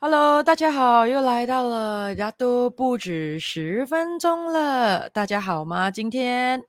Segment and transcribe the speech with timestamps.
[0.00, 5.10] Hello，大家好，又来到了，大家都不止十分钟了。
[5.10, 5.90] 大家好吗？
[5.90, 6.62] 今天，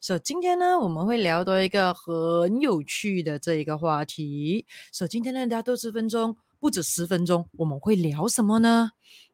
[0.00, 4.64] 所以今天呢，我们会聊到一个很有趣的这一个话题。
[4.92, 8.92] 所以今天呢，大家都十分钟，不止十分钟，我们会聊什么呢？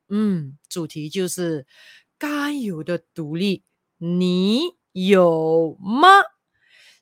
[0.08, 1.66] 嗯，主题就是
[2.18, 3.64] 该有的独立，
[3.98, 6.08] 你有吗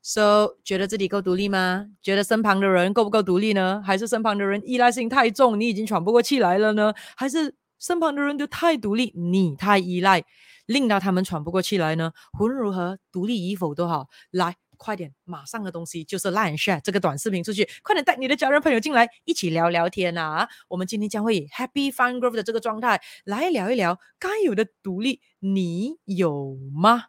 [0.03, 1.87] ？So，觉得自己够独立吗？
[2.03, 3.83] 觉得身旁的人够不够独立呢？
[3.85, 6.95] 还是身旁的人依赖性太重，你已经喘不过气来了呢？
[7.17, 10.23] 还是身旁的人都太独立，你太依赖，
[10.67, 12.13] 令到他们喘不过气来呢？
[12.39, 20.49] 无论如何，独立与否都好，来，快点，马上的东西就是 Line Share 这个短视频出去，快点带你的家人朋友进来，一起聊聊天啊！
[20.69, 27.05] 我们今天将会以 Happy Fun Growth 的这个状态来聊一聊该有的独立，你有吗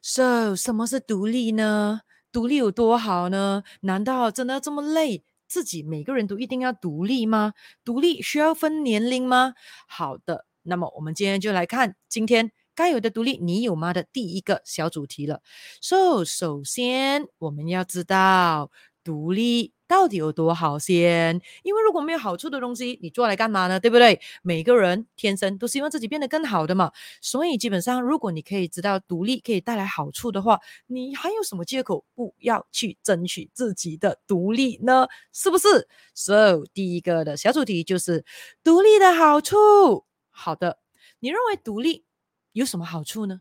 [0.00, 2.02] ？So，什么是独立呢？
[2.30, 3.62] 独立有多好呢？
[3.80, 5.24] 难道真的这么累？
[5.46, 7.54] 自己每个人都一定要独立吗？
[7.84, 9.54] 独立需要分年龄吗？
[9.88, 15.40] 好的，那么我们今天就来看今天该有的独立，你有吗的第一个小主题了。
[15.80, 18.70] So，首先我们要知道
[19.02, 19.77] 独立。
[19.88, 21.40] 到底有多好先？
[21.64, 23.80] 因为如果没有好处的东西，你做来干嘛呢？
[23.80, 24.20] 对不对？
[24.42, 26.92] 每个人天生都希望自己变得更好的嘛。
[27.22, 35.08] 所以基本上，如果你可以知道独立可以带来好处的话，你还有什么借口不要去争取自己的独立呢？
[35.32, 38.24] 是不是？So，第一个的小主题就是
[38.62, 40.04] 独立的好处。
[40.28, 40.78] 好的，
[41.20, 42.04] 你认为独立
[42.52, 43.40] 有什么好处呢？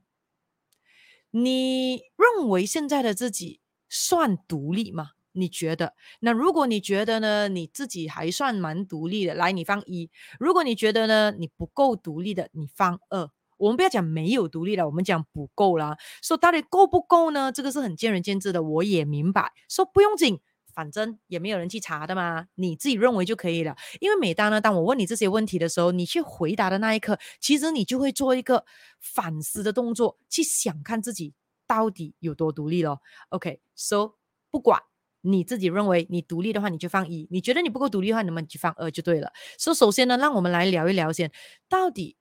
[1.31, 3.59] 你认为现在的自己
[3.89, 5.11] 算独立吗？
[5.37, 5.93] 你觉得？
[6.19, 13.29] 那如果你觉得呢，你自己还算蛮独立的，来，你放一；如果你觉得呢，你不够独立的，你放二。
[13.57, 15.97] 我们不要讲没有独立了，我们讲不够啦。
[16.21, 17.51] 说到底够不够呢？
[17.51, 18.61] 这个是很见仁见智的。
[18.61, 20.39] 我也明白，说不用紧，
[20.75, 23.75] 反正也没有人去查的嘛，你自己认为就可以了。
[23.99, 28.63] 因为每当呢，当我问你这些问题的时候，你去回答的那一刻，其实你就会做一个
[28.99, 31.33] 反思的动作，去想看自己
[31.65, 33.01] 到底有多独立咯。
[33.29, 34.11] OK，so
[34.51, 34.83] 不管。
[35.29, 39.31] 你自己认为你独立的话，你就放一；你觉得你不够独立的话，那么你就放二就对了。
[39.57, 41.31] 所以首先呢，让我们来聊一聊先，
[41.67, 42.15] 到底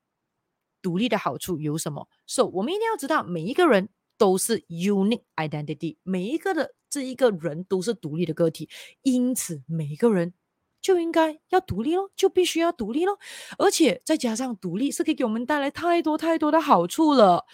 [0.83, 8.69] 独立的好处有什么？So 我们一定要知道，每一个人都是 unique identity，每一个的这一个人都是独立的个体，
[9.03, 10.33] 因此每一个人
[10.81, 13.19] 就应该要独立咯，就必须要独立咯。
[13.59, 17.45] 而且再加上独立是可以给我们带来太多太多的好处了，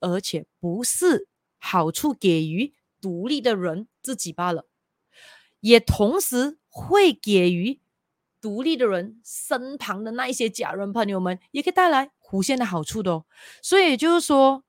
[0.00, 1.26] 而且不是
[1.58, 4.66] 好处给予独立的人自己罢了。
[5.62, 7.80] 也同时会给予
[8.40, 13.24] 独立的人身旁的那一些家人朋友们，也可以带来无限的好处的哦。
[13.62, 14.64] 所以就是说，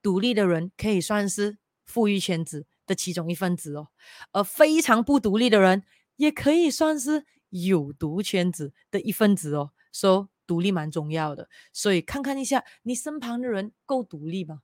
[0.00, 3.88] 独立的人可以算是富裕圈子的其中一份子哦，
[4.30, 5.82] 而非常不独立的人
[6.16, 9.72] 也可以算是有毒圈子的一份子哦。
[9.92, 14.60] 说独立蛮重要的，所以看看一下你身旁的人够独立吗？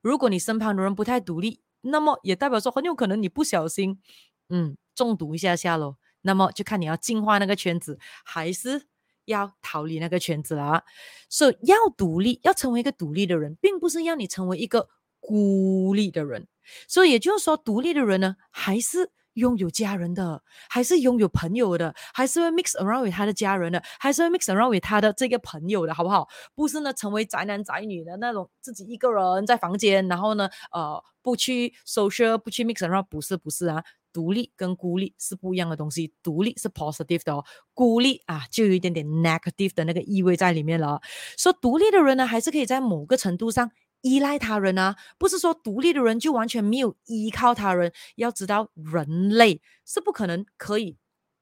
[0.00, 4.00] 如果你身旁的人不太独立，那么也代表说很有可能你不小心。
[4.48, 8.86] 嗯，中毒一下下喽，那么就看你要进化那个圈子，还是
[9.24, 10.84] 要逃离那个圈子啦。
[11.28, 14.88] 所以要独立，要成为一个独立的人，并不是要你成为一个
[15.20, 16.48] 孤立的人。
[16.86, 26.28] 所以也就是说，独立的人呢，还是拥有家人的，还是拥有朋友的，还是会 mix around with 他的家人的，还是会 mix around with 他的这个朋友的，好不好？
[26.54, 33.82] 不是呢，成为宅男宅女的那种，自己一个人在房间，然后呢，呃，不去 social，不去 mix around，不是，不是啊。
[34.12, 41.00] 独立跟孤立是不一样的东西，独立是 positive 的哦，孤立啊就有一点点 negative 的那个意味在里面了。
[41.36, 43.70] 说独立的人呢，还是可以在某个程度上
[44.00, 47.92] 依赖他人啊，不是说独立的人就完全没有依靠他人。
[48.16, 50.96] 要知道，人类是不可能可以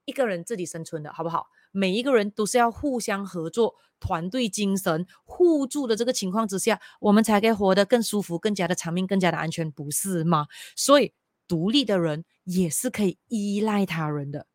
[0.04, 1.46] 一个人自己生存的，好不好？
[1.72, 10.46] 每一个人都是要互相合作、团队精神、互助的这个情况之下，我们才可以活得更舒服、更加的长命、更加的安全，不是吗？
[10.74, 11.12] 所以。
[11.48, 14.46] 独立的人也是可以依赖他人的，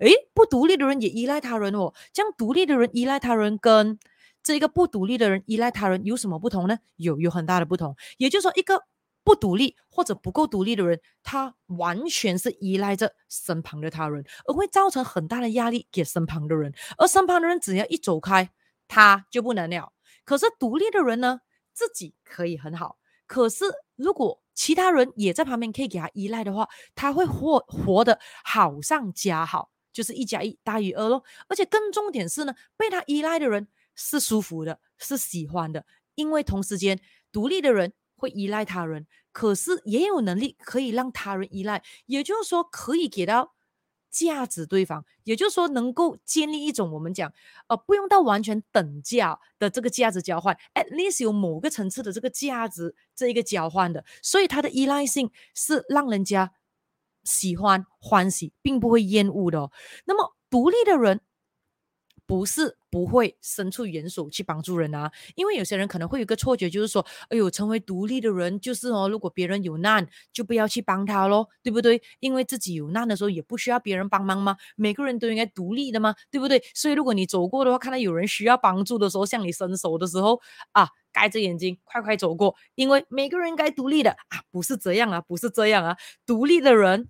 [0.00, 1.92] 诶，不独立的人也依赖他人哦。
[2.12, 3.98] 这样独立的人依赖他人跟
[4.42, 6.78] 这个不独立的人依赖他人有什么不同呢？
[6.96, 7.94] 有，有很大的不同。
[8.16, 8.82] 也就是说，一个
[9.24, 16.72] 不独立或者不够独立的人，他完全是依赖着身旁的他人，而会造成很大的压力给身旁的人。
[16.96, 18.50] 而身旁的人只要一走开，
[18.86, 19.92] 他就不能了。
[20.24, 21.40] 可是独立的人呢，
[21.74, 22.98] 自己可以很好。
[23.28, 23.64] 可是
[23.94, 31.22] 如果其他人也在旁边可以给他依赖的话，他会活活得好上加好，就是一加一大于二咯。
[31.46, 35.86] 而且更重点是呢，被他依赖的人是舒服的，是喜欢的，
[36.16, 36.98] 因为同时间
[37.30, 43.54] 独立的人会依赖他人，可是也有能力可以让他人依赖，也就是说可以给到
[44.10, 47.32] 价值对方，也就是说，能够建立一种我们讲，
[47.68, 56.52] 呃，不用到完全等价的这个价值交换，at least 有某个层次的这个价值这一个交换的，所以它的依赖性是让人家
[57.24, 59.70] 喜欢、欢喜，并不会厌恶的哦。
[60.06, 61.20] 那么，独立的人。
[62.28, 72.02] 不是不会伸出援手去帮助人啊，因为有些人可能会有个错觉，就是说，哎呦，成为独立的人就是哦，如果别人有难，就不要去帮他咯，对不对？
[72.20, 74.58] 因为自己有难的时候也不需要别人帮忙吗？
[74.76, 76.14] 每个人都应该独立的吗？
[76.30, 76.62] 对不对？
[76.74, 80.38] 所以如果你走过的话，看到有人需要帮助的时候，向你伸手的时候
[80.72, 85.96] 啊，盖着眼睛快快走过，因为每个人该独立的啊，不是这样啊，不是这样啊，
[86.26, 87.08] 独立的人，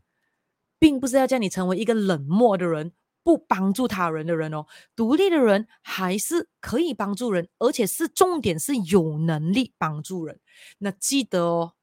[0.78, 2.92] 并不是要叫你成为一个冷漠的人。
[3.28, 4.64] 不帮助他人的人哦，
[4.96, 10.40] 独立的人还是可以帮助人，而且是重点是有能力帮助人。
[10.78, 11.74] 那记得哦，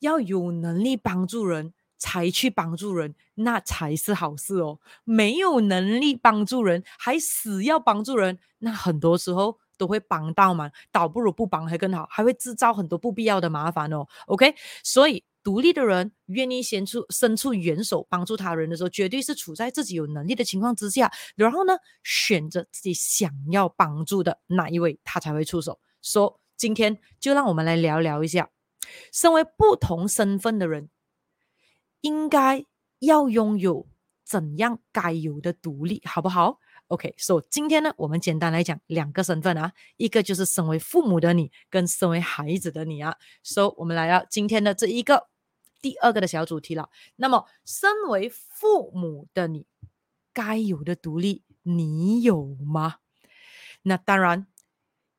[0.00, 4.78] 要有能力帮助人才去帮助人，那才是好事哦。
[5.04, 14.06] 没有能力帮助人还死要帮助人，那很多时候都会帮到忙，倒不如不帮还更好，还会制造很多不必要的麻烦哦。
[14.26, 14.54] OK，
[14.84, 15.24] 所以。
[15.44, 21.74] 独立的人愿意先出伸出援手帮助他人的时候，绝对是处在自己有能力的情况之下，然后呢，
[22.04, 25.80] 选择自己想要帮助的那一位，他才会出手。
[26.00, 28.50] 说、今天就让我们来聊聊一下，
[29.12, 30.88] 身为不同身份的人，
[32.02, 32.64] 应该
[33.00, 33.88] 要拥有
[34.24, 43.16] 怎样该有的独立，好不好？OK，so、今天呢，我们简单来讲两个身份啊，一个就是身为父母的你，跟身为孩子的你啊。
[43.42, 45.31] So 我们来到今天的这一个。
[45.82, 46.88] 第二个的小主题了。
[47.16, 49.66] 那么，身为父母的你，
[50.32, 52.96] 该有的独立，你有吗？
[53.82, 54.46] 那当然，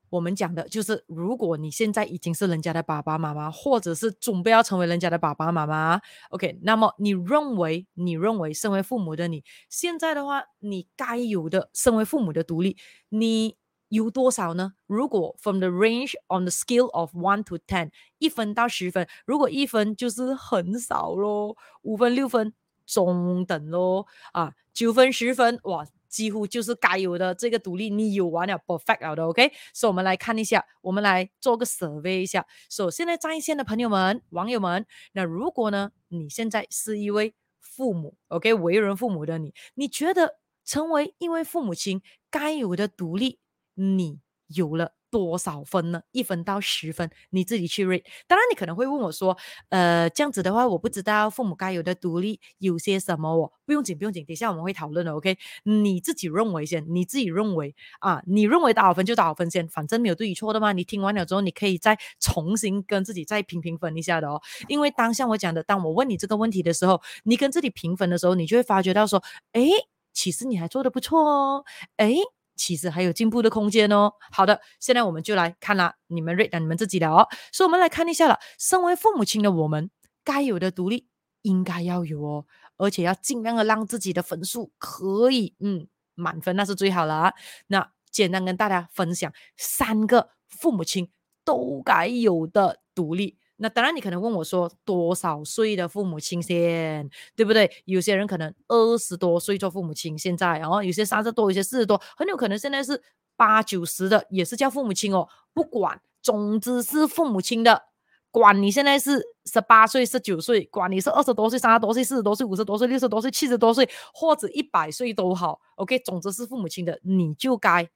[0.10, 6.00] 我们讲的就是，如果你现在已经是人家的爸爸妈妈，或者是准备要成为人家的爸爸妈妈
[6.30, 12.77] ，OK，那么你认为，你认为身为父母的你，现在的话，你该有的身为父母的独立，
[13.09, 13.57] 你
[13.94, 14.74] 有多少呢？
[14.88, 22.51] 如果 from the range on the scale of one to ten，一分到十分，如果一分就是很少咯，五分六分
[22.88, 29.51] 中等咯，啊，九分十分哇，几乎就是该有的这个独立，你有完了 perfect 了的，OK。
[29.75, 32.44] 所以我们来看一下，我们来做个 survey 一下。
[32.72, 42.01] 首先呢，在线的朋友们、网友们，那如果呢，你现在是一位父母，OK，为人父母的你，你觉得成为一位父母亲
[42.31, 43.38] 该有的独立？
[43.75, 46.01] 你有了多少分呢？
[46.11, 48.03] 一分到十分，你自己去 rate。
[48.27, 49.37] 当然，你可能会问我说
[49.69, 55.13] ：“呃，这样子的话，我不知道父母该有的独立有些什么哦。”不用紧，不用紧，等一下我们会讨论的。
[55.15, 60.71] OK，你自己认为先，你自己认为啊，你认为多少分就多少分先，反正没有对与错的嘛。
[60.73, 64.41] 你听完了之后，你可以再重新跟自己再评评分一下的哦。
[64.67, 69.23] 因为当像我讲的，当我问你这个问题的时候，你跟自己评分的时候，你就会发觉到说
[69.53, 69.69] ：“诶，
[70.11, 71.65] 其实你还做得不错哦。”
[71.97, 72.17] 诶。
[72.55, 74.11] 其实还有进步的空间哦。
[74.31, 77.27] 好的，现在我们就来看了，你们 rate 你们自己的哦。
[77.51, 79.89] 所以我们来看一下了，身为父母亲的我们，
[80.23, 81.07] 该有的独立
[81.41, 82.45] 应该要有哦，
[82.77, 87.33] 而且要尽量的让自己的分数可以，嗯，满分那是最好了啊。
[87.67, 91.11] 那简单跟大家分享三个父母亲
[91.44, 93.38] 都该有的独立。
[93.63, 97.71] 那当然，你可能问我说，多少岁的父母亲先，对不对？
[97.86, 103.02] 有些人可能二十多岁做父母亲，现在，然后有些三十多，有些四十多，很有可能现在是
[103.37, 105.30] 八九十的，也是叫父母亲哦。
[105.54, 107.83] 不管，总之是父母亲的，
[108.31, 115.61] 管你现在是十八岁、十九岁，管你是二十多岁、三十多岁、四十多岁、五十多岁、六十多岁、七十多岁，或者一百岁都好。
[115.76, 117.90] OK，总之是父母亲的，你就该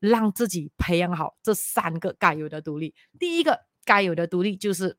[0.00, 2.92] 让自己培养好这三个该有的独立。
[3.20, 3.69] 第一个。
[3.90, 4.96] 该有的独立就是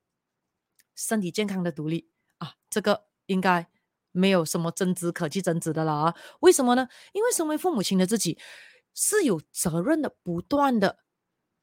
[0.97, 3.69] 身体健康的独立啊，这个应该
[4.11, 6.15] 没有什么争执可去争执的了啊。
[6.41, 6.89] 为什么呢？
[7.13, 8.37] 因为身为父母亲的自己
[8.93, 10.97] 是有责任的，不断的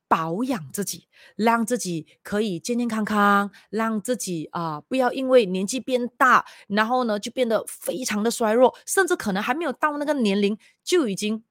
[0.08, 11.44] 保养自己，让自己可以健健康康，让自己啊不要因为年纪变大，然后呢就变得非常的衰弱，甚至可能还没有到那个年龄就已经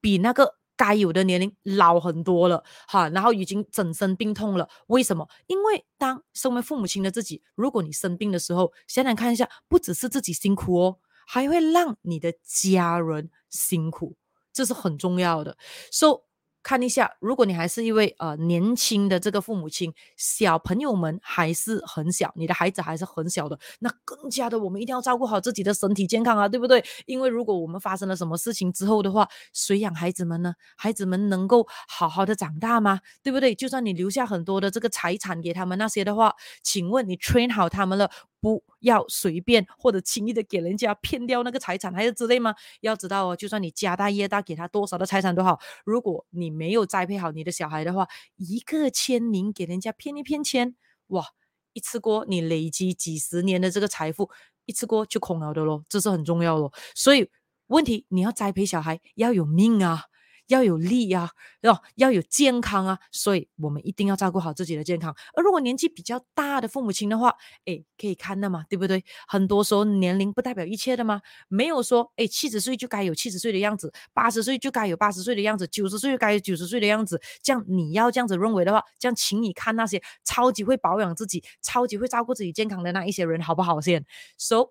[0.00, 0.58] 比那个。
[0.78, 4.66] 该有的年龄老很多了，哈，然后已经整身病痛了。
[4.86, 5.28] 为什么？
[5.48, 14.16] 因为当身为父母亲的自己，如果你生病的时候，想想看一下，不只是自己辛苦哦，还会让你的家人辛苦，
[14.52, 15.56] 这是很重要的。
[15.90, 16.22] So
[16.68, 26.84] 看一下，如果你还是一位呃年轻的这个父母亲，小朋友们还是很小，你的孩子还是很小的，那更加的我们一定要照顾好自己的身体健康啊，对不对？
[27.06, 30.52] 因为如果我们发生了什么事情之后的话，谁养孩子们呢？
[30.76, 33.00] 孩子们能够好好的长大吗？
[33.22, 33.54] 对不对？
[33.54, 38.10] 就算你留下很多的这个财产给他们那些的话，请问你 train 好他们了，
[38.40, 42.54] 不要随便或者轻易的给人家骗掉那个财产还是之类吗？
[42.80, 50.76] 要知道哦，就算你家大业大，给他多少的财产都好，如果你没有栽培好你的小孩的话，一个签名给人家骗一骗钱，
[51.08, 51.24] 哇，
[51.72, 54.30] 一次过你累积几十年的这个财富，
[54.66, 56.70] 一次过就空了的咯，这是很重要的。
[56.94, 57.28] 所以
[57.66, 60.04] 问题你要栽培小孩要有命啊。
[60.48, 65.14] 要有力啊，要要有健康啊，所以我们一定要照顾好自己的健康。
[65.34, 67.34] 而如果年纪比较大的父母亲的话，
[67.66, 69.04] 诶，可以看的嘛，对不对？
[69.26, 77.20] 很多时候年龄不代表一切的嘛，没有说诶，七十岁就该有七十岁的样子，八十岁就该有八十岁的样子，九十岁就该有九十岁的样子。
[77.42, 84.04] 这样你要这样子认为的话，这样请你看那些超级会保养自己、超级会照顾自己健康的那一些人，好不好先
[84.38, 84.70] ？So，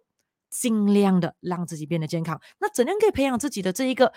[0.49, 2.41] 尽量的让自己变得健康。
[2.59, 4.11] 那怎样可以培养自己的这一个？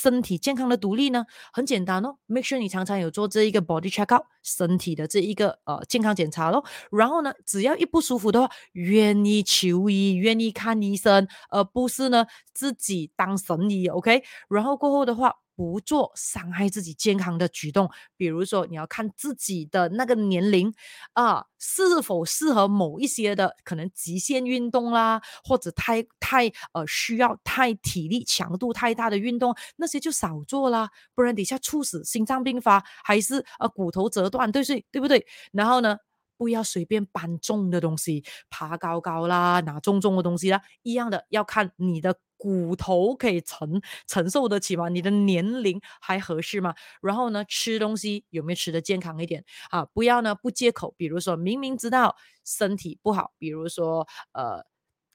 [0.00, 2.16] 身体健康的独立呢，很简单哦。
[2.26, 6.64] Make sure 你常常有做这一个 body check out，身体的这一个呃健康检查咯。
[6.92, 13.88] 然后呢，只要一不舒服的话，愿意求医，愿意看医生，而不是呢自己当神医。
[13.88, 15.34] OK，然后过后的话。
[15.58, 20.72] 不做伤害自己健康的举动，比如说你要看自己的那个年龄
[21.14, 34.86] 啊，是否适合某一些的可能极限运动啦，或者太太呃需要太体力强度太大的运动，那些就少做啦，不然底下猝死、心脏病发，还是呃骨头折断，对不对？
[34.92, 35.26] 对不对？
[35.50, 35.96] 然后呢，
[36.36, 42.14] 不要随便搬重的东西，爬高高啦，拿重重的东西啦，一样的要看你的。
[42.38, 44.88] 骨头可以承承受得起吗？
[44.88, 46.74] 你的年龄还合适吗？
[47.02, 49.84] 然后呢，吃东西有没有吃得健康一点啊？
[49.92, 54.64] 不要呢不戒口，比如说明明知道身体不好，比如说呃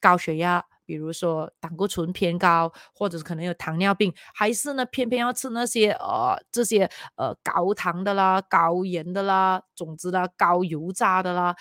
[0.01, 11.55] 高血压，比如说胆固醇偏高，或者是可能有糖尿病，还是呢偏偏要吃那些呃这些呃高糖的啦、高盐的啦、总之啦高油炸的啦，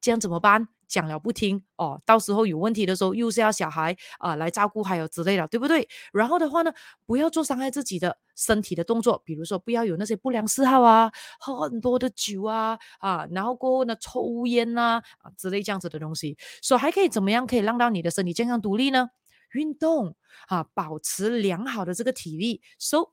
[0.00, 0.68] 这样怎么办？
[0.88, 5.86] 讲了不听哦，到时候有问题的时候又是要小孩啊、呃、来照顾，还有之类的，对不对？
[6.14, 6.72] 然后的话呢，
[7.04, 16.38] 不要做伤害自己的身体的动作，比如说不要有那些不良嗜好啊，喝很多的酒啊啊，然后过后呢抽烟呐啊，之类这样子的东西。
[16.62, 19.10] 所以还可以怎么样可以让到你的身体健康独立呢？
[19.52, 22.62] 运动啊，保持良好的这个体力。
[22.78, 23.10] So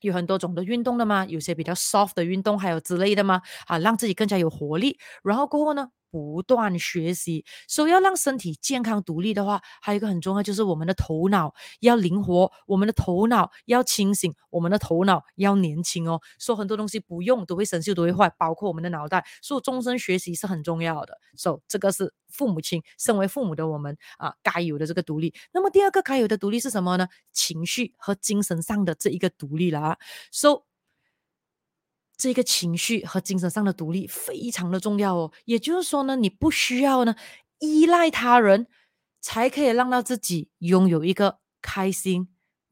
[0.00, 1.24] 有很多种的运动的吗？
[1.26, 3.42] 有些比较 soft 的运动，还有之类的吗？
[3.68, 4.98] 啊，让自己更加有活力。
[5.22, 5.90] 然后过后呢？
[6.10, 16.20] 不断学习，所以要让身体健康独立的话，还有一个很重要，就是我们的头脑要灵活，我们的头脑要清醒，我们的头脑要年轻哦。
[16.38, 19.24] 所以很多东西不用都会生锈，都会坏，包括我们的脑袋。
[19.42, 21.18] 所以终身学习是很重要的。
[21.36, 25.34] 所以这个是父母亲，身为父母的我们啊，该有的这个独立。
[25.52, 27.08] 那么第二个该有的独立是什么呢？
[27.32, 29.98] 情绪和精神上的这一个独立了啊。
[30.32, 30.62] So
[32.16, 37.14] 这个情绪和精神上的独立非常的重要哦，也就是说呢，你不需要呢
[37.58, 38.66] 依赖他人，
[39.20, 42.28] 才可以让到自己拥有一个开心、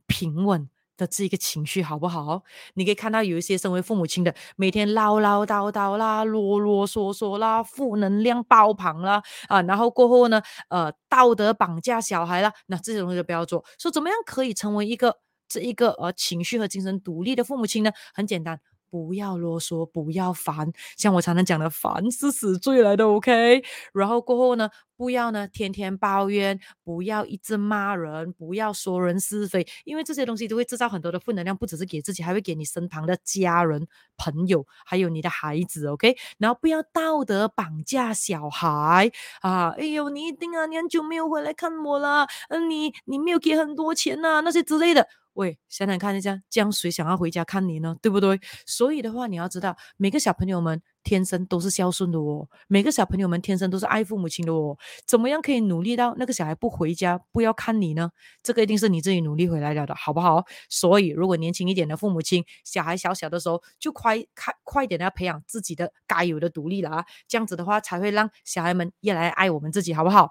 [0.07, 2.43] 平稳的这一个情绪，好不好？
[2.75, 13.65] 你可以看到有一些身为父母亲的，每天唠唠叨叨啦、啰啰嗦嗦啦、负能量爆棚啦啊，然后过后呢，呃，道德绑架小孩啦，那这些东西就不要做。
[13.79, 17.91] 说怎么样可以成为一个这一个呃情绪和精神独立的父母亲呢？
[18.15, 18.61] 很简单。
[18.95, 23.61] 不要啰嗦，不要烦，像我常常讲的，烦是死罪来的，OK。
[23.93, 33.85] 然后过后呢，不要呢天天抱怨，不要一直骂人，不要说人是非，因为这些东西都会制造很多的负能量，不只是给自己，还会给你身旁的家人、
[34.17, 36.17] 朋友，还有你的孩子，OK。
[36.39, 39.11] 然后不要道德绑架小孩
[39.41, 45.09] 啊，哎呦，你一定啊，你很久没有回来看我了，嗯，你你没有给很多钱呐、啊，那些之类的。
[45.35, 47.97] 喂，想想看一下，这样谁想要回家看你呢？
[48.01, 48.41] 对不对？
[48.67, 54.79] 所以的话，你要知道，每个小朋友们天生都是孝顺的哦，每个小朋友们天生都是爱父母亲的哦。
[55.07, 58.11] 怎么样可以努力到那个小孩不回家，不要看你呢？
[58.45, 60.45] 这个一定是你自己努力回来了的，好不好？
[60.71, 67.05] 所以，如果年轻一点的父母亲，小孩小小的时候，就快快快点的要培养自己的该有的独立了啊！
[67.27, 70.31] 这样子的话，才会让小孩们越来越爱我们自己，好不好？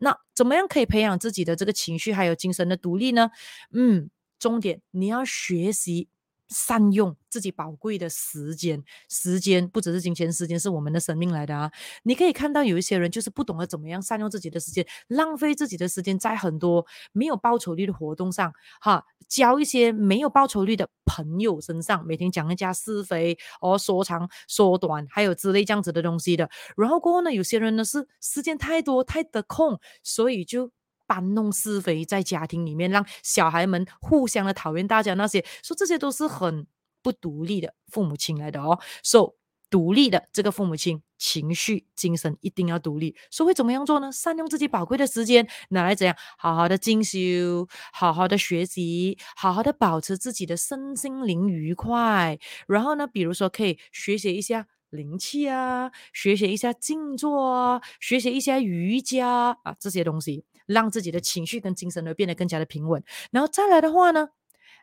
[0.00, 3.30] 那怎么样可以培养自己的这个情绪还有精神的独立呢？
[3.74, 4.08] 嗯。
[4.38, 6.08] 重点，你要学习
[6.48, 8.82] 善用自己宝贵的时间。
[9.10, 11.70] 时间不只是金钱，时间是我们的生命来的啊！
[12.04, 26.48] 你可以看到有一些人就是不懂得怎么样善用自己的时间，浪费自己的时间在很多没有报酬率的活动上，哈，交一些没有报酬率的朋友身上，每天讲人家是非，哦，说长说短，还有之类这样子的东西的。
[26.76, 30.70] 然后过后呢，有些人呢是时间太多太得空，所以就。
[31.08, 36.66] 搬弄是非在家庭里面，让小孩们互相的讨厌大家，那些说这些都是很
[37.02, 38.78] 不独立的父母亲来的哦。
[39.02, 39.34] 说、so,
[39.70, 43.14] 独立的这个父母亲情绪、精神一定要独立。
[43.30, 44.10] 所以会怎么样做呢？
[44.10, 52.38] 善用自己宝贵的时间，拿来怎样好好的进修，好好的学习，好好的保持自己的身心灵愉快。
[52.66, 63.02] 然后呢，比如说可以学习一下灵气啊，学习一下静坐啊，学习一下瑜伽啊，这些东西，让自己的情绪跟精神呢变得更加的平稳。
[63.32, 64.28] 然后再来的话呢，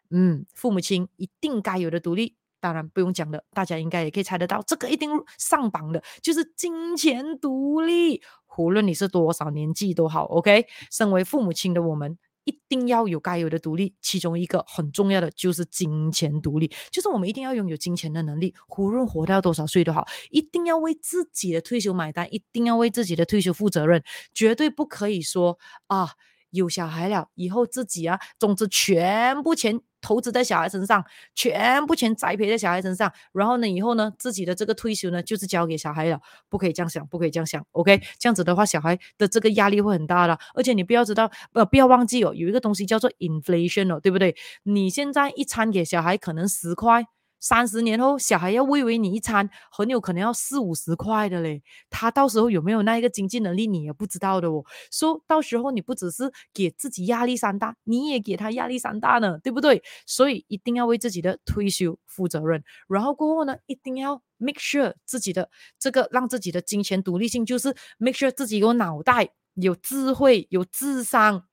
[0.10, 2.36] 嗯，父母亲一定该有的独立。
[2.60, 8.24] 当然不用讲了，大家应该也可以猜得到，这个一定上榜的，就是金钱独立。
[8.58, 10.66] 无论你是多少年纪都好，OK。
[10.90, 13.94] 身为父母亲的我们，一定要有该有的独立。
[14.02, 18.56] 其中一个很重要的就是金钱独立，就是我们一定要拥有金钱的能力。
[18.78, 24.02] 无论活到多少岁都好，一定要为自己的退休买单，一定要为自己的退休负责任，
[24.34, 26.12] 绝对不可以说啊。
[26.56, 36.20] 有小孩了以后，自己啊，总之全部钱投资在小孩身上，全部钱栽培在小孩身上，然后呢，以后呢，自己的这个退休呢，就是交给小孩了，
[36.50, 38.02] 不可以这样想，不可以这样想，OK？
[38.20, 44.36] 这样子的话，小孩的这个压力会很大的，而且你不要知道，呃，不要忘记哦，有一个东西叫做 inflation 哦，对不对？
[44.64, 47.06] 你现在一餐给小孩可能十块。
[47.46, 51.62] 三十年后，小孩要喂喂你一餐，很有可能要四五十块的嘞。
[51.92, 54.66] 他到时候有没有那一个经济能力，你也不知道的哦。
[54.92, 59.84] 说到时候你不只是给自己压力山大，你也给他压力山大呢，对不对？
[60.08, 62.64] 所以一定要为自己的退休负责任。
[62.88, 65.48] 然后过后呢，一定要 make sure 自己的
[65.78, 71.44] 这个让自己的金钱独立性，就是 make sure 自己有脑袋、有智慧、有智商。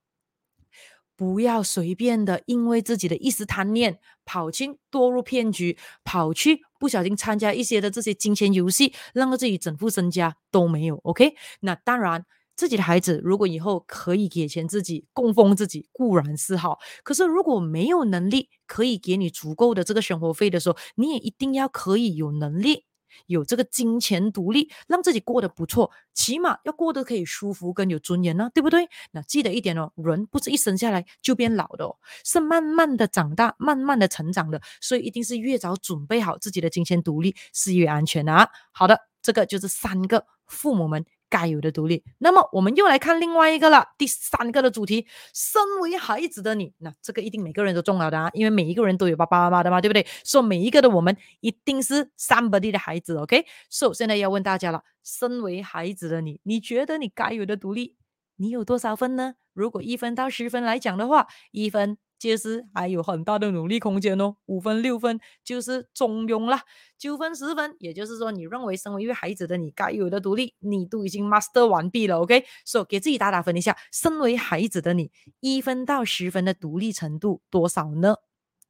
[1.23, 10.97] 不要随便的，因为自己的一时贪念，跑去堕入骗局，跑去不小心参加一些的这些金钱游戏，让到自己整副身家都没有。
[11.05, 12.27] OK，那当然，
[12.57, 16.81] 自己的孩子如果以后可以给钱自己供奉自己，固然是好。
[17.05, 22.85] 可是如果没有能力可以给你足够的这个生活费的时候，你也一定要可以有能力。
[23.27, 28.89] 有这个金钱独立，让自己过得不错，起码要过得可以舒服跟有尊严呢，对不对？
[29.11, 38.49] 那记得一点哦，人不是一生下来就变老的哦，是慢慢的长大，慢慢的成长的，所以一定是越早准备好自己的金钱独立是越安全的啊。
[38.73, 41.05] 好的，这个就是三个父母们。
[41.33, 42.05] 该有的独立。
[42.19, 50.03] 那么我们又来看另外一个了，第三个的主题，身为孩子的你，那这个一定每个人都重要的啊，因为每一个人都有爸爸妈妈的嘛，对不对？
[50.25, 53.47] 说、so, 每一个的我们一定是 somebody 的孩子，OK？
[53.71, 57.97] 所以现在要问大家了，身为孩子的你，你觉得你该有的独立，
[58.37, 59.35] 你有多少分呢？
[59.55, 61.97] 如果一分到十分来讲的话，一分。
[62.23, 66.63] 其实还有很大的努力空间哦，五分六分就是中庸啦，
[66.97, 72.45] 九分十分，也就是说，你认为身为一位孩子的你该有的独立，你都已经 master 完毕了，OK？
[72.65, 78.15] 所以给自己打打分一下，身为孩子的你，一分到十分的独立程度多少呢？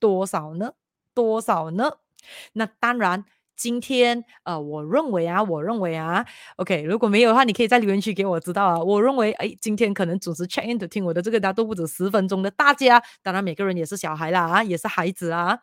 [0.01, 0.73] 多少呢？
[1.13, 1.99] 多少呢？
[2.55, 3.27] 那当然。
[3.63, 8.77] 今天，呃，我认为啊，我认为啊，OK，如果没有的话，你可以在留言区给我知道啊。
[8.83, 15.57] 我认为，哎，今天可能准时 check in 的听我的这个大都不止十分钟的大家，当然每个人也是小孩啦，啊，也是孩子啊，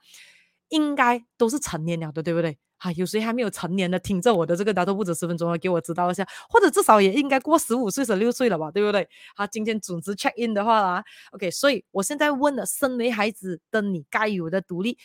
[0.70, 2.58] 应该都是成年了的，对不对？
[2.78, 9.06] 啊，有谁还没有成年的听着我的这个大都不止十分钟了，给我知道一下，或者至少也应该过十五岁、十六岁了吧，对不对？
[9.36, 14.98] 好，今天准时 check in 的话啦，OK，所以我现在问了，身为孩子的你该有的独立。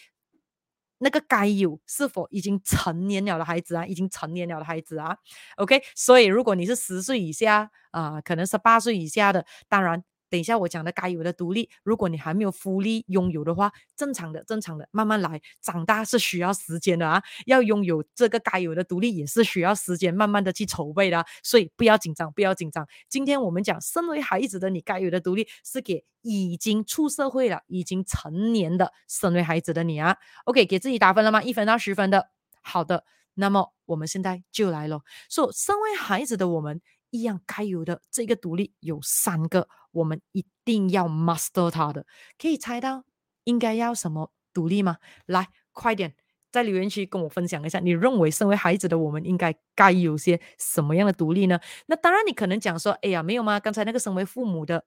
[1.04, 3.86] 那个该有是否已经成年了的孩子啊？
[3.86, 5.14] 已经成年了的孩子啊
[5.58, 10.02] ？OK，所以如果你是十岁以下啊、可能十八岁以下的，当然。
[10.34, 15.40] 等一下，我讲的该有的独立，如果你还没有福利拥有的话，正常的，正常的，慢慢来。
[15.62, 21.24] 长大是需要时间的啊，要拥有这个该有的独立也是需要时间，慢慢的去筹备的。
[21.44, 22.84] 所以不要紧张，不要紧张。
[23.08, 30.16] 今天我们讲，身为孩子的你该有的独立，是给已经出社会了、已经成年的身为孩子的你啊。
[30.46, 31.44] OK，给自己打分了吗？
[31.44, 32.30] 一分到十分的。
[32.60, 35.02] 好的，那么我们现在就来了。
[35.30, 36.80] 说，身为孩子的我们。
[37.14, 42.04] 一样该有的这个独立有三个，我们一定要 master 它的。
[42.36, 43.04] 可以猜到
[43.44, 44.96] 应该要什么独立吗？
[45.26, 46.16] 来，快点
[46.50, 51.60] 在留言区跟我分享一下，你认为身为孩子的我们应该该有些什么样的独立呢？
[51.86, 53.60] 那当然，你可能讲说，哎呀，没有吗？
[53.60, 54.84] 刚才那个身为父母的，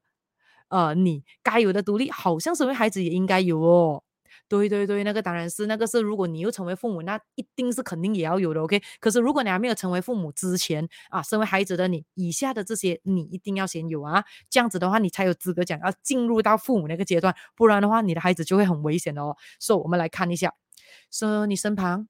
[0.68, 4.04] 呃，你该有的独立，好像身为孩子也应该有哦。
[4.50, 8.82] 对对对，那个当然是，那个是，如果你又成为父母，那一定是肯定也要有的，OK。
[9.00, 19.36] 可是如果你还没有成为父母之前啊，身为孩子的你，以下的这些你一定要先有啊，这样子的话你才有资格讲要进入到父母那个阶段，不然的话你的孩子就会很危险的哦。
[19.60, 20.54] 所以我们来看一下，
[21.12, 22.08] 说你身旁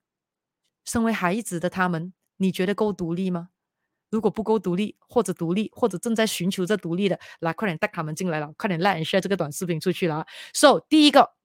[0.85, 3.49] 身为孩子的他们，你觉得够独立吗？
[4.11, 10.27] 如果不够独立，或者独立，或者正在寻求着独立的，来快点带他们进来了，快点 like share 这个短视频出去了啊。
[10.53, 11.36] So 第一个。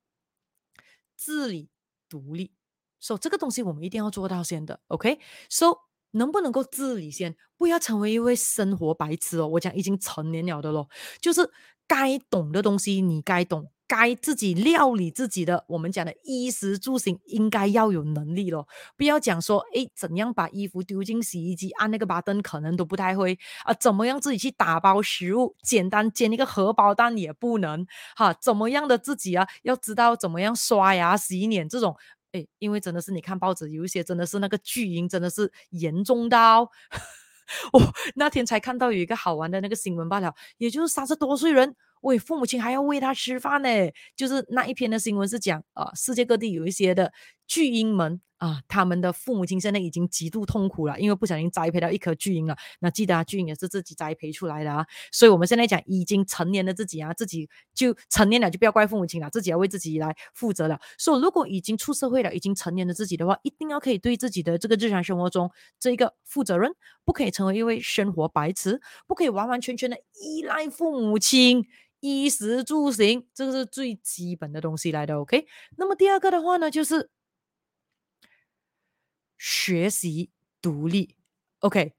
[1.24, 1.68] 自理
[2.08, 2.50] 独立，
[2.98, 5.76] 所以这个东西我们一定要做到先的，OK？So
[6.10, 7.36] 能不能够自理先？
[7.56, 9.46] 不要成为一位生活白痴哦！
[9.46, 10.88] 我讲已经成年了的咯，
[11.20, 11.48] 就是
[11.86, 18.66] 该懂的东西你该懂，该自己料理自己的，我们讲的衣食住行应该要有能力咯。
[18.96, 23.74] 不要讲说，诶，怎样把衣服丢进洗衣机，按那个 button 可能都不太会啊？
[23.74, 25.54] 怎么样自己去打包食物？
[25.62, 28.32] 简单煎一个荷包蛋也不能哈？
[28.40, 29.46] 怎么样的自己啊？
[29.62, 31.94] 要知道怎么样刷牙洗脸这种。
[32.32, 36.62] 诶，因为真的是你看报纸，有一些真的是那个巨婴，真的是严重到，
[37.74, 43.68] 我、哦、那天才看到有一个好玩的那个新闻罢了，也就是三十多岁人，喂，父母亲还要喂他吃饭呢，
[44.14, 47.12] 就是那一篇的新闻是讲啊、世界各地有一些的
[47.52, 48.20] 巨婴们。
[48.42, 52.56] 啊，他们的父母亲现在已经极度痛苦了，因为不小心栽培到一颗巨婴了。
[52.80, 54.84] 那记得啊，巨婴也是自己栽培出来的啊。
[55.12, 60.80] 所以我们现在讲已经成年的自己啊，自己就成年了，就不要怪父母亲了，自己要为自己来负责了。
[60.98, 71.64] 所以如果已经出社会了，已经成年的自己的话，一定要可以对自己的这个日常生活中这一个负责任，不可以成为一位生活白痴，不可以完完全全的依赖父母亲，
[72.00, 75.16] 衣食住行，这个是最基本的东西来的。
[75.20, 77.08] OK，那么第二个的话呢，就是。
[79.44, 81.16] 学习独立
[81.58, 81.94] ，OK，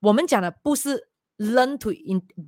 [0.00, 1.90] 我们讲的不是 learn to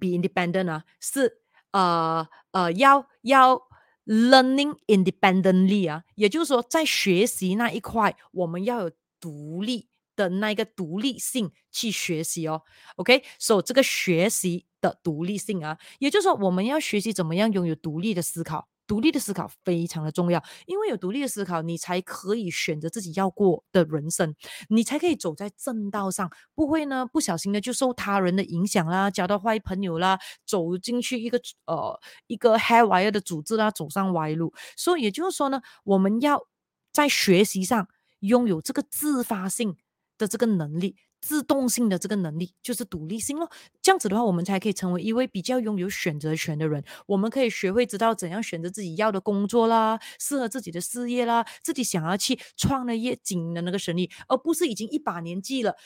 [0.00, 3.62] be independent 啊，是呃呃要要
[4.06, 12.62] learning independently 啊，也就是说在学习那一块，我们要有独立的那个独立性去学习哦
[12.96, 18.68] ，OK，所以这个学习的独立性啊，也就是说我们要学习怎么样拥有独立的思考。
[18.90, 24.34] 独立的思考非常的重要，因为有独立的思考，你才可以选择自己要过的人生，
[24.68, 34.52] 你才可以走在正道上，不会呢不小心的就受他人的影响啦，交到坏朋友啦，走进去一个呃一个 haywire 的组织啦，走上歪路。
[34.76, 36.48] 所以也就是说呢，我们要
[36.92, 37.86] 在学习上
[38.18, 39.76] 拥有这个自发性
[40.18, 40.96] 的这个能力。
[41.20, 43.50] 自动性的这个能力就是独立性咯，
[43.82, 46.82] 这样子的话，我们才可以成为一位比较拥有选择权的人。
[47.06, 55.76] 我们可以学会知道怎样选择自己要的工作啦，适合自己的事业啦，自己想要去创的业经营的那个生意，而不是已经一把年纪了，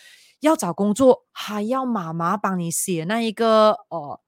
[0.40, 4.20] 要找工作还要妈妈帮你写那一个呃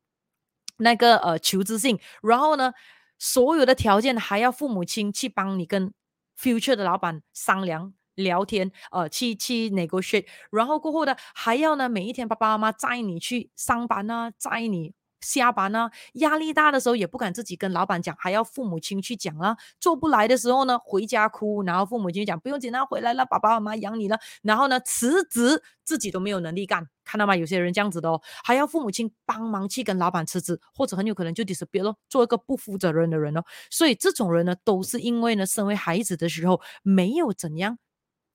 [0.79, 2.73] 那个呃求职信，然后呢，
[3.19, 5.93] 所有的条件还要父母亲去帮你跟
[6.39, 7.95] future 的老板商量。
[8.17, 27.35] 聊天，呃，去去 negotiate，然后过后呢，还要呢，每一天爸爸妈妈载你去上班啊，载你下班啊，压力大的时候也不敢自己跟老板讲，还要父母亲去讲啊，做不来的时候呢，回家哭，然后父母亲讲不用紧，那回来了，爸爸妈妈养你了，然后呢，辞职自己都没有能力干，看到吗？
[27.35, 37.79] 有些人这样子的哦，还要父母亲帮忙去跟老板辞职，或者很有可能就 disappear 咯，做一个不负责任的人哦，所以这种人呢，都是因为呢，身为孩子的时候没有怎样。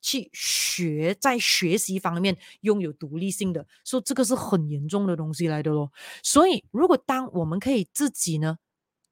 [0.01, 5.91] 去学，在学习方面拥有独立性的，说这个是很严重的东西来的咯。
[6.23, 8.57] 所以，如果当我们可以自己呢，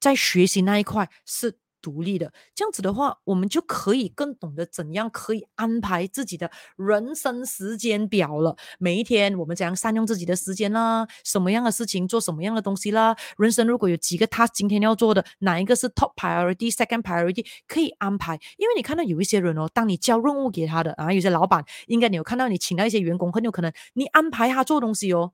[0.00, 1.58] 在学习那一块是。
[1.82, 8.56] 独立的，这样子的话，我们就可以更懂得怎样可以安排自己的人生时间表了。
[8.78, 11.06] 每一天，我们怎样善用自己的时间啦？
[11.24, 13.16] 什么样的事情做什么样的东西啦？
[13.38, 18.38] 人生如果有几个 task 今天要做的，哪一个是 top priority、second priority，可以安排。
[18.56, 25.32] 因为你看到有一些人哦，当你交任务给他的啊，有些老板应该你有看到你请到一些员工，很有可能你安排他做东西哦，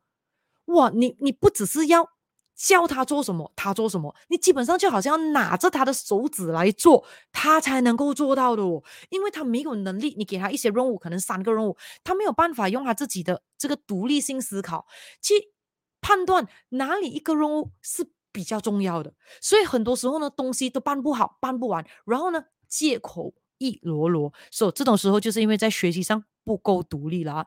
[0.66, 2.15] 哇，你你不只是要。
[2.56, 8.82] 叫他做什么，他做什么，你基本上就好像要拿着他的手指来做，他才能够做到的哦。
[9.10, 14.86] 因为他没有能力，你给他一些任务，可能三个任务，他没有办法用他自己的这个独立性思考
[15.20, 15.52] 去
[16.00, 19.12] 判断哪里一个任务是比较重要的。
[19.42, 24.32] 所以很多时候呢，东西都办不好，办不完，然后呢，借口一箩箩。
[24.50, 27.46] 所以这种时候就是因为在学习上不够独立了啊。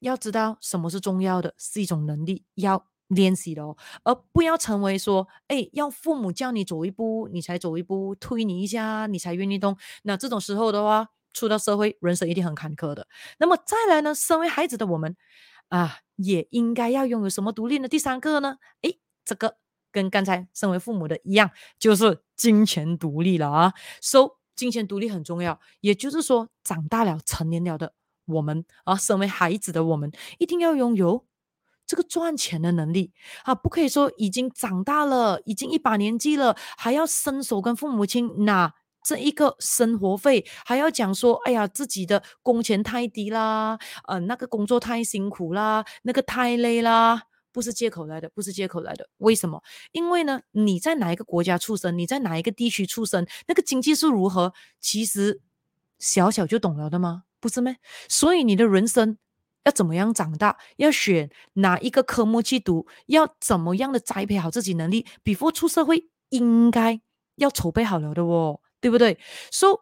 [0.00, 2.86] 要知道什么是重要的，是一种能力，要。
[3.08, 9.76] 练习的哦，而不要成为说，哎，要父母叫你走一步，你才走一步，推你一下，你才愿意动。
[10.02, 13.06] 那这种时候的话，出到社会，人生一定很坎坷的。
[13.38, 15.16] 那么再来呢，身为孩子的我们
[15.68, 17.86] 啊，也应该要拥有什么独立呢？
[17.88, 18.92] 第三个呢，哎，
[19.24, 19.56] 这个
[19.92, 23.72] 跟刚才身为父母的一样，就是金钱独立了啊。
[24.00, 27.92] So，金钱独立很重要，也就是说，长大了、成年了的
[28.24, 31.24] 我们啊，身为孩子的我们，一定要拥有。
[31.86, 33.12] 这个赚钱的能力
[33.44, 47.22] 啊，不可以说已经长大了，已经一把年纪了，还要伸手跟父母亲拿这一个生活费，还要讲说，哎呀，自己的工钱太低啦，呃，那个工作太辛苦啦，那个太累啦，
[47.52, 49.08] 不是借口来的，不是借口来的。
[49.18, 49.62] 为什么？
[49.92, 55.40] 因为呢，你在哪一个国家出生，你在哪一个地区出生，那个经济是如何，其实
[56.00, 57.22] 小小就懂了的吗？
[57.38, 57.76] 不是吗？
[58.08, 59.18] 所以你的人生。
[59.66, 67.00] 要怎么样长大，要选哪一个科目去读，要怎么样的栽培好自己能力，before 出社会应该
[67.34, 69.18] 要筹备好了的哦，对不对
[69.50, 69.80] ？So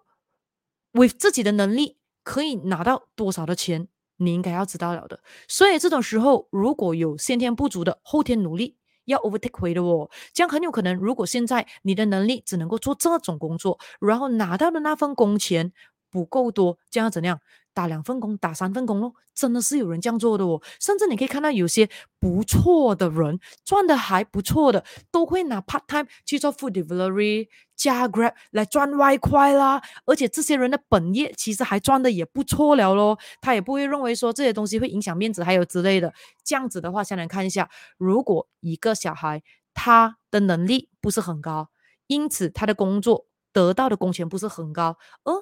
[0.93, 5.21] with 自己的能力可以拿到多少的钱，你应该要知道了的。
[5.47, 15.75] 所以这种时候，如果有先天不足的，后天努力要 overtake 回的哦，这样很有可能，如果现在你的能力只能够做这种工作，然后拿到的那份工钱
[16.11, 17.39] 不够多，这样怎样？
[17.75, 20.63] 打两份工，打三份工咯，真的是有人这样做的哦。
[20.81, 21.89] 甚至你可以看到有些
[22.21, 29.83] 不错的人，赚的还不错的，都会拿 part time 去做 food delivery 加 grab 来赚外快啦。
[30.07, 33.19] 而且这些人的本业其实还赚的也不错了咯。
[33.41, 36.15] 他也不会认为说这些东西会影响面子，还有之类的。
[36.45, 39.43] 这样子的话，先来看一下，如果一个小孩
[39.75, 41.71] 他的能力不是很高，
[42.07, 45.33] 因此他的工作得到的工钱不是很高，而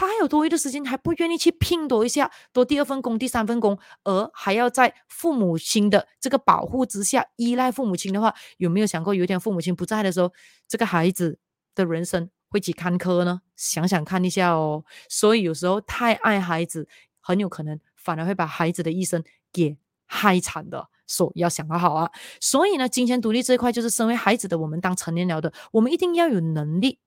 [0.00, 10.32] 他还有多余的时间，还不愿意去拼多一下，多第二份工、第三份工，而还要在父母亲的这个保护之下依赖父母亲的话，有没有想过有一天父母亲不在的时候，
[10.66, 11.38] 这个孩子
[11.74, 13.42] 的人生会几坎坷呢？
[13.56, 14.82] 想想看一下哦。
[15.10, 16.88] 所以有时候太爱孩子，
[17.20, 20.88] 很有可能反而会把孩子的一生给害惨的。
[21.06, 22.10] 所以要想得好啊。
[22.40, 27.00] 所以呢，金钱独立这一块，就是身为孩子的我们当成年了的，我们一定要有能力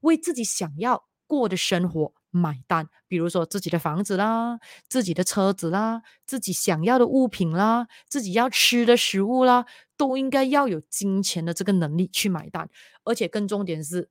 [0.00, 2.12] 为自己想要过的生活。
[2.34, 9.66] 买单，比如说自己的房子啦，自己的车子啦，自己想要的物品啦，自己要吃的食物啦，
[9.98, 12.70] 都应该要有金钱的这个能力去买单，
[13.04, 14.08] 而且更重点是，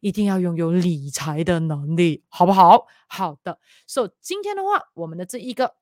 [0.00, 2.86] 一定要拥有理财的能力，好不好？
[3.08, 5.74] 好的，所以今天的话，我们的这一个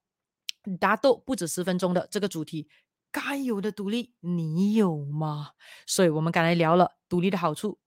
[0.80, 2.66] 大豆不止十分钟的这个主题，
[3.12, 5.50] 该有的独立你有吗？
[5.86, 7.78] 所以我们刚才聊了独立的好处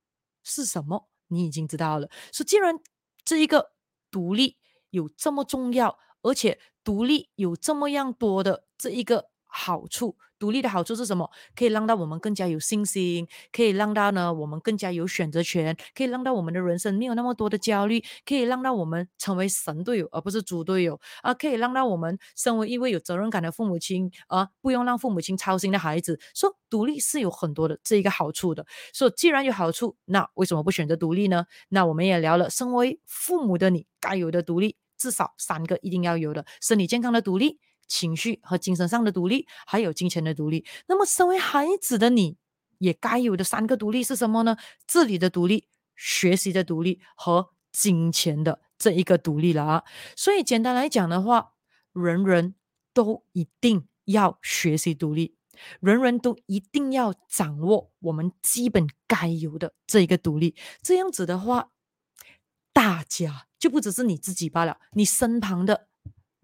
[0.43, 2.07] 是什么，你已经知道了。
[2.31, 2.75] 所以既然
[3.25, 3.71] 这一个。
[4.17, 4.57] 独立
[4.89, 10.15] 有这么重要，而且独立有这么样多的这一个好处。
[10.39, 11.27] 独立的好处是什么？
[11.55, 21.33] 可以让到我们更加有信心，可以让到呢我们更加有选择权，可以让到我们的人生没有那么多的焦虑，可以让到我们成为神队友而不是猪队友啊！
[21.33, 26.19] 可以让到我们身为一位有责任感的父母亲啊，不用让父母亲操心的孩子。
[26.35, 28.63] 说独立是有很多的这一个好处的。
[28.93, 31.45] 说既然有好处，那为什么不选择独立呢？
[31.69, 37.57] 那我们也聊了，身为父母的你该有的独立，至少三个一定要有的：身体健康的独立。
[37.87, 40.65] 情绪和精神上的独立，还有金钱的独立。
[40.87, 42.37] 那么，身为孩子的你，
[42.79, 44.57] 也该有的三个独立是什么呢？
[44.85, 49.83] 自理的独立、学习的独立和金钱的这一个独立了啊。
[50.15, 51.53] 所以，简单来讲的话，
[51.93, 52.55] 人人
[52.93, 55.35] 都一定要学习独立，
[55.79, 60.55] 人人都一定要掌握我们基本该有的这一个独立。
[60.81, 61.69] 这样子的话，
[62.73, 65.86] 大家就不只是你自己罢了，你身旁的。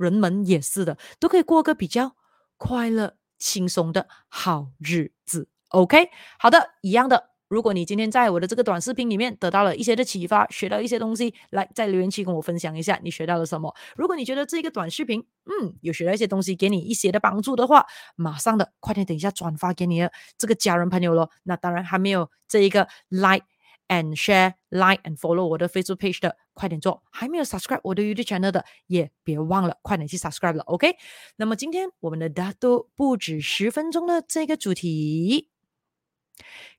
[0.03, 2.15] 人们也是的，都可以过个比较
[2.57, 5.47] 快乐、轻松的好日子。
[5.69, 7.31] OK，好的，一样的。
[7.47, 13.71] 如果你今天在我的这个短视频里面得到了一些的启发，学到一些东西，来在留言区跟我分享一下你学到了什么。
[13.95, 17.85] 如果你觉得这个短视频，嗯，有学到一些东西，给你一些的帮助的话，
[18.15, 21.29] 马上的快点等一下转发给你的这个家人朋友咯。
[21.43, 23.45] 那当然还没有这一个 like。
[23.93, 30.63] And share, like and follow 我的 Facebook page 的，快点做；还没有 subscribe 我的 YouTube channel 的，也别忘了，快点去 subscribe 了。
[30.63, 30.95] OK，
[31.35, 35.49] 那么今天我们的大多不止十分钟的这个主题，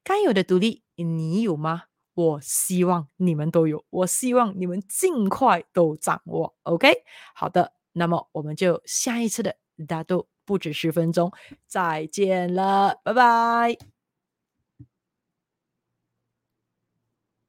[0.03, 1.85] 该有的独立你有吗？
[2.15, 6.55] 我希望你们都有，我希望你们尽快都掌握。
[6.63, 7.03] OK，
[7.35, 9.57] 好的，那么我们就下一次的
[9.89, 11.33] 大多不止十分钟
[11.67, 13.94] 再见了，拜拜。